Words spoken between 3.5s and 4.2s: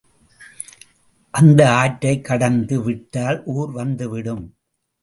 ஊர் வந்து